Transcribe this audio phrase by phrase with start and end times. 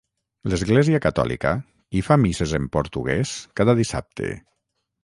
[0.53, 1.51] L'església catòlica
[1.99, 4.35] hi fa misses en portuguès cada dissabte.